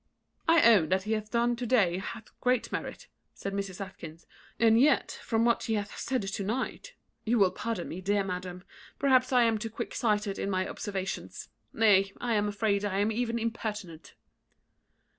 "I 0.47 0.63
own 0.63 0.89
what 0.89 1.03
he 1.03 1.11
hath 1.11 1.29
done 1.29 1.55
to 1.57 1.65
day 1.67 1.99
hath 1.99 2.31
great 2.41 2.71
merit," 2.71 3.05
said 3.35 3.53
Mrs. 3.53 3.79
Atkinson; 3.79 4.27
"and 4.59 4.81
yet, 4.81 5.19
from 5.21 5.45
what 5.45 5.65
he 5.65 5.75
hath 5.75 5.95
said 5.95 6.23
to 6.23 6.43
night 6.43 6.95
You 7.23 7.37
will 7.37 7.51
pardon 7.51 7.87
me, 7.87 8.01
dear 8.01 8.23
madam; 8.23 8.63
perhaps 8.97 9.31
I 9.31 9.43
am 9.43 9.59
too 9.59 9.69
quick 9.69 9.93
sighted 9.93 10.39
in 10.39 10.49
my 10.49 10.67
observations; 10.67 11.49
nay, 11.71 12.13
I 12.19 12.33
am 12.33 12.47
afraid 12.47 12.83
I 12.83 12.97
am 12.97 13.11
even 13.11 13.37
impertinent." 13.37 14.15